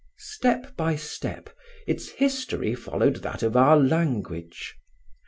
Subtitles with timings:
[0.17, 1.47] Step by step,
[1.85, 4.73] its history followed that of our language.